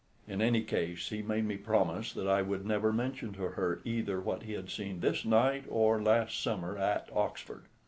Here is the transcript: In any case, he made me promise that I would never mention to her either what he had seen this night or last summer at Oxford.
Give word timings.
In 0.27 0.41
any 0.41 0.63
case, 0.63 1.09
he 1.09 1.21
made 1.21 1.45
me 1.45 1.57
promise 1.57 2.11
that 2.13 2.27
I 2.27 2.41
would 2.41 2.65
never 2.65 2.91
mention 2.91 3.33
to 3.33 3.49
her 3.49 3.81
either 3.85 4.19
what 4.19 4.41
he 4.41 4.53
had 4.53 4.71
seen 4.71 4.99
this 4.99 5.23
night 5.25 5.65
or 5.69 6.01
last 6.01 6.41
summer 6.41 6.75
at 6.75 7.07
Oxford. 7.13 7.65